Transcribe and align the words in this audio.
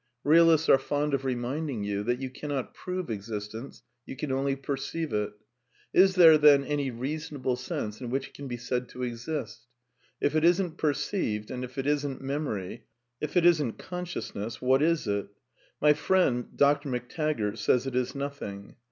Realists 0.23 0.67
are 0.67 0.79
fond 0.79 1.13
of 1.13 1.25
reminding 1.25 1.83
you 1.83 2.01
that 2.01 2.17
you 2.19 2.31
cannot 2.31 2.73
prove 2.73 3.11
existence, 3.11 3.83
you 4.03 4.15
can 4.15 4.31
only 4.31 4.55
perceive 4.55 5.13
it. 5.13 5.33
Is 5.93 6.15
there, 6.15 6.39
then, 6.39 6.63
any 6.63 6.89
reasonable 6.89 7.55
sense 7.55 8.01
in 8.01 8.09
which 8.09 8.29
it 8.29 8.33
can 8.33 8.47
be 8.47 8.57
said 8.57 8.89
to 8.89 9.03
exist? 9.03 9.67
If 10.19 10.33
it 10.35 10.43
isn't 10.43 10.79
perceived, 10.79 11.51
and 11.51 11.63
if 11.63 11.77
it 11.77 11.85
isn't 11.85 12.19
memory, 12.19 12.85
if 13.19 13.37
it 13.37 13.45
isn't 13.45 13.77
con 13.77 14.05
sciousness, 14.05 14.59
what 14.59 14.81
is 14.81 15.05
it? 15.07 15.27
My 15.79 15.93
friend. 15.93 16.47
Dr. 16.55 16.89
McTaggart, 16.89 17.59
says 17.59 17.85
it 17.85 17.95
is 17.95 18.15
nothing. 18.15 18.77